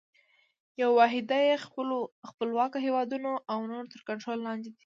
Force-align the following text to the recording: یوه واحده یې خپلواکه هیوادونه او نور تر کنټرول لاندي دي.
یوه 0.81 0.93
واحده 0.99 1.37
یې 1.47 1.55
خپلواکه 2.29 2.77
هیوادونه 2.85 3.29
او 3.51 3.59
نور 3.71 3.85
تر 3.93 4.01
کنټرول 4.07 4.39
لاندي 4.45 4.69
دي. 4.73 4.79